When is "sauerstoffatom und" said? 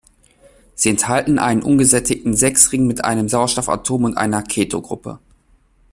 3.29-4.17